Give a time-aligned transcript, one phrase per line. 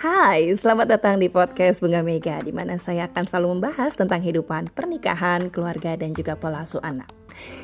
[0.00, 4.72] Hai, selamat datang di podcast Bunga Mega di mana saya akan selalu membahas tentang kehidupan
[4.72, 7.12] pernikahan, keluarga dan juga pola asuh anak.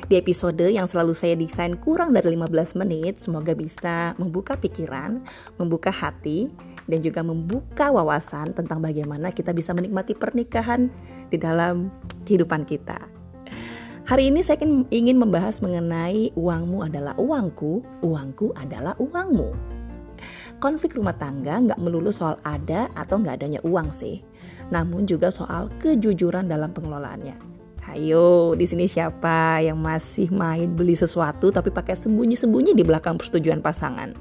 [0.05, 5.25] Di episode yang selalu saya desain kurang dari 15 menit, semoga bisa membuka pikiran,
[5.57, 6.53] membuka hati,
[6.85, 10.93] dan juga membuka wawasan tentang bagaimana kita bisa menikmati pernikahan
[11.33, 11.89] di dalam
[12.29, 13.18] kehidupan kita.
[14.09, 14.57] Hari ini saya
[14.89, 19.77] ingin membahas mengenai uangmu adalah uangku, uangku adalah uangmu
[20.59, 24.25] konflik rumah tangga nggak melulu soal ada atau nggak adanya uang sih,
[24.73, 27.47] namun juga soal kejujuran dalam pengelolaannya.
[27.89, 33.65] Ayo, di sini siapa yang masih main beli sesuatu tapi pakai sembunyi-sembunyi di belakang persetujuan
[33.65, 34.13] pasangan?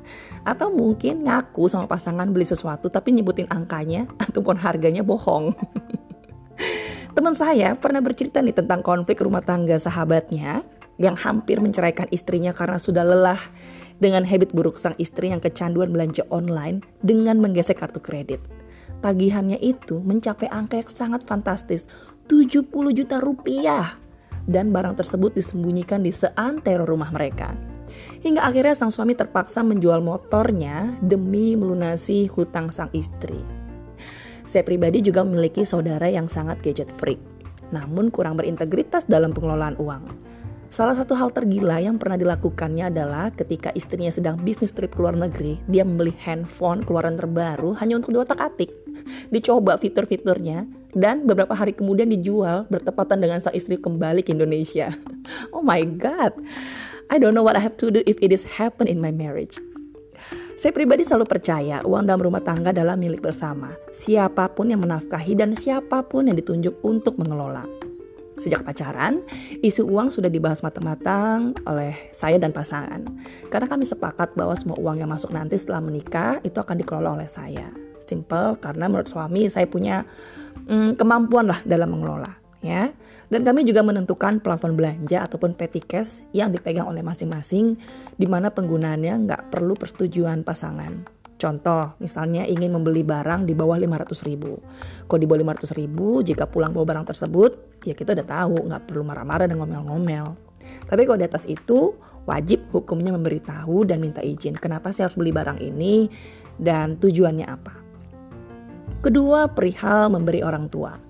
[0.44, 5.52] Atau mungkin ngaku sama pasangan beli sesuatu tapi nyebutin angkanya ataupun harganya bohong.
[7.18, 10.62] Teman saya pernah bercerita nih tentang konflik rumah tangga sahabatnya
[11.02, 13.42] yang hampir menceraikan istrinya karena sudah lelah
[13.98, 18.38] dengan habit buruk sang istri yang kecanduan belanja online dengan menggesek kartu kredit.
[19.02, 21.90] Tagihannya itu mencapai angka yang sangat fantastis,
[22.30, 23.98] 70 juta rupiah.
[24.46, 27.50] Dan barang tersebut disembunyikan di seantero rumah mereka.
[28.22, 33.57] Hingga akhirnya sang suami terpaksa menjual motornya demi melunasi hutang sang istri.
[34.48, 37.20] Saya pribadi juga memiliki saudara yang sangat gadget freak,
[37.68, 40.08] namun kurang berintegritas dalam pengelolaan uang.
[40.68, 45.16] Salah satu hal tergila yang pernah dilakukannya adalah ketika istrinya sedang bisnis trip ke luar
[45.16, 48.72] negeri, dia membeli handphone keluaran terbaru hanya untuk diotak-atik.
[49.32, 54.92] Dicoba fitur-fiturnya, dan beberapa hari kemudian dijual bertepatan dengan sang istri kembali ke Indonesia.
[55.52, 56.32] Oh my god,
[57.12, 59.60] I don't know what I have to do if it is happen in my marriage.
[60.58, 63.78] Saya pribadi selalu percaya uang dalam rumah tangga adalah milik bersama.
[63.94, 67.62] Siapa pun yang menafkahi dan siapa pun yang ditunjuk untuk mengelola.
[68.42, 69.22] Sejak pacaran,
[69.62, 73.06] isu uang sudah dibahas matang-matang oleh saya dan pasangan.
[73.54, 77.30] Karena kami sepakat bahwa semua uang yang masuk nanti setelah menikah itu akan dikelola oleh
[77.30, 77.70] saya.
[78.02, 80.02] Simple karena menurut suami saya punya
[80.66, 82.90] hmm, kemampuan lah dalam mengelola ya.
[83.28, 87.76] Dan kami juga menentukan plafon belanja ataupun petty cash yang dipegang oleh masing-masing
[88.16, 91.18] di mana penggunaannya nggak perlu persetujuan pasangan.
[91.38, 94.58] Contoh, misalnya ingin membeli barang di bawah 500 ribu.
[95.06, 98.90] Kalau di bawah 500 ribu, jika pulang bawa barang tersebut, ya kita udah tahu, nggak
[98.90, 100.34] perlu marah-marah dan ngomel-ngomel.
[100.90, 101.94] Tapi kalau di atas itu,
[102.26, 104.58] wajib hukumnya memberitahu dan minta izin.
[104.58, 106.10] Kenapa sih harus beli barang ini
[106.58, 107.74] dan tujuannya apa?
[108.98, 111.07] Kedua, perihal memberi orang tua.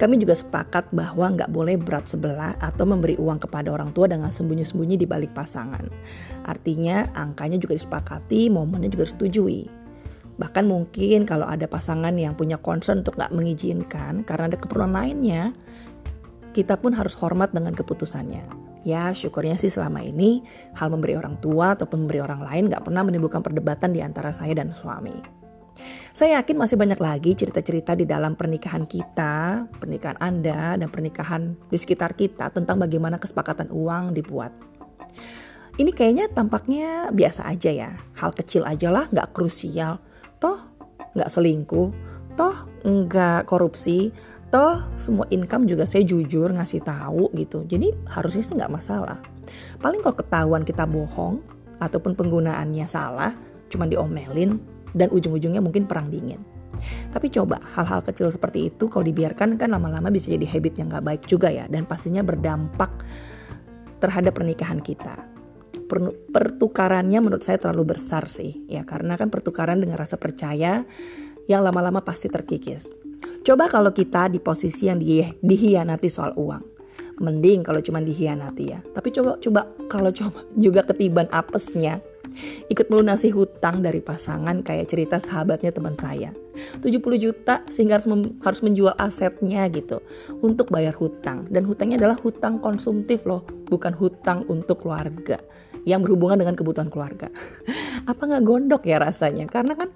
[0.00, 4.32] Kami juga sepakat bahwa nggak boleh berat sebelah atau memberi uang kepada orang tua dengan
[4.32, 5.84] sembunyi-sembunyi di balik pasangan.
[6.48, 9.68] Artinya angkanya juga disepakati, momennya juga disetujui.
[10.40, 15.52] Bahkan mungkin kalau ada pasangan yang punya concern untuk nggak mengizinkan karena ada keperluan lainnya,
[16.56, 18.48] kita pun harus hormat dengan keputusannya.
[18.88, 20.40] Ya syukurnya sih selama ini
[20.80, 24.56] hal memberi orang tua ataupun memberi orang lain nggak pernah menimbulkan perdebatan di antara saya
[24.56, 25.39] dan suami.
[26.10, 31.78] Saya yakin masih banyak lagi cerita-cerita di dalam pernikahan kita, pernikahan Anda, dan pernikahan di
[31.78, 34.52] sekitar kita tentang bagaimana kesepakatan uang dibuat.
[35.80, 40.02] Ini kayaknya tampaknya biasa aja ya, hal kecil aja lah, nggak krusial.
[40.42, 40.60] Toh
[41.16, 41.88] nggak selingkuh,
[42.36, 44.12] toh nggak korupsi,
[44.52, 47.64] toh semua income juga saya jujur ngasih tahu gitu.
[47.64, 49.18] Jadi harusnya sih nggak masalah.
[49.80, 51.40] Paling kalau ketahuan kita bohong
[51.80, 53.32] ataupun penggunaannya salah,
[53.72, 54.60] cuma diomelin,
[54.94, 56.42] dan ujung-ujungnya mungkin perang dingin.
[57.10, 61.04] Tapi coba hal-hal kecil seperti itu kalau dibiarkan kan lama-lama bisa jadi habit yang gak
[61.04, 63.04] baik juga ya dan pastinya berdampak
[64.00, 65.28] terhadap pernikahan kita.
[66.30, 70.86] Pertukarannya menurut saya terlalu besar sih ya karena kan pertukaran dengan rasa percaya
[71.50, 72.94] yang lama-lama pasti terkikis.
[73.42, 76.78] Coba kalau kita di posisi yang di, dihianati soal uang.
[77.20, 78.80] Mending kalau cuma dihianati ya.
[78.80, 81.98] Tapi coba coba kalau coba juga ketiban apesnya
[82.70, 86.30] Ikut melunasi hutang dari pasangan kayak cerita sahabatnya teman saya.
[86.82, 88.08] 70 juta sehingga harus,
[88.42, 90.02] harus menjual asetnya gitu
[90.40, 91.46] untuk bayar hutang.
[91.50, 95.40] Dan hutangnya adalah hutang konsumtif loh, bukan hutang untuk keluarga
[95.88, 97.32] yang berhubungan dengan kebutuhan keluarga.
[98.10, 99.48] Apa nggak gondok ya rasanya?
[99.48, 99.88] Karena kan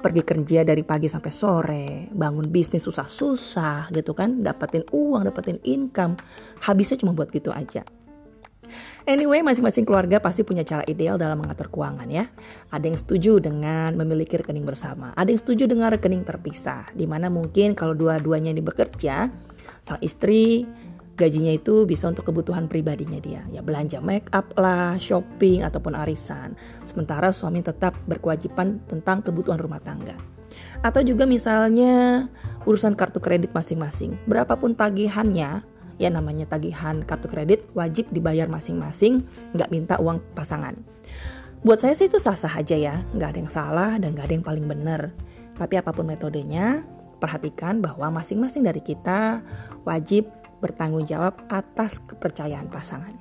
[0.00, 6.16] pergi kerja dari pagi sampai sore, bangun bisnis susah-susah gitu kan, dapetin uang, dapetin income,
[6.64, 7.84] habisnya cuma buat gitu aja.
[9.10, 12.30] Anyway, masing-masing keluarga pasti punya cara ideal dalam mengatur keuangan ya.
[12.70, 17.26] Ada yang setuju dengan memiliki rekening bersama, ada yang setuju dengan rekening terpisah, di mana
[17.26, 19.26] mungkin kalau dua-duanya ini bekerja,
[19.82, 20.62] sang istri
[21.18, 23.42] gajinya itu bisa untuk kebutuhan pribadinya dia.
[23.50, 26.54] Ya belanja make up lah shopping ataupun arisan.
[26.86, 30.14] Sementara suami tetap berkewajiban tentang kebutuhan rumah tangga.
[30.86, 32.30] Atau juga misalnya
[32.62, 34.22] urusan kartu kredit masing-masing.
[34.30, 35.66] Berapapun tagihannya
[36.00, 40.72] Ya namanya tagihan kartu kredit wajib dibayar masing-masing, nggak minta uang pasangan.
[41.60, 44.46] Buat saya sih itu sah-sah aja ya, nggak ada yang salah dan nggak ada yang
[44.48, 45.12] paling benar.
[45.60, 46.88] Tapi apa pun metodenya,
[47.20, 49.44] perhatikan bahwa masing-masing dari kita
[49.84, 50.24] wajib
[50.64, 53.12] bertanggung jawab atas kepercayaan pasangan.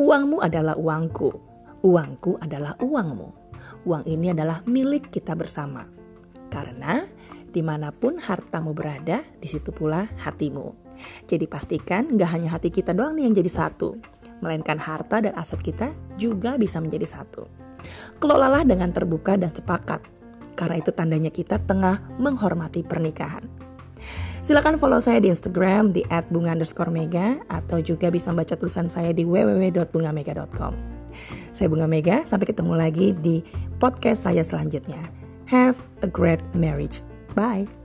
[0.00, 1.28] Uangmu adalah uangku,
[1.84, 3.28] uangku adalah uangmu.
[3.84, 5.84] Uang ini adalah milik kita bersama.
[6.48, 7.04] Karena
[7.52, 10.89] di mana pun hartamu berada, di situ pula hatimu.
[11.26, 13.96] Jadi pastikan gak hanya hati kita doang nih yang jadi satu,
[14.40, 17.48] melainkan harta dan aset kita juga bisa menjadi satu.
[18.20, 20.04] Kelolalah dengan terbuka dan sepakat,
[20.56, 23.44] karena itu tandanya kita tengah menghormati pernikahan.
[24.40, 31.00] Silakan follow saya di Instagram di @bunga_mega atau juga bisa baca tulisan saya di www.bungamega.com.
[31.52, 33.44] Saya Bunga Mega, sampai ketemu lagi di
[33.76, 35.02] podcast saya selanjutnya.
[35.50, 37.02] Have a great marriage.
[37.34, 37.79] Bye.